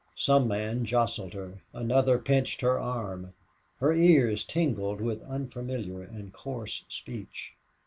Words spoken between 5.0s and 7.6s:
unfamiliar coarse speech.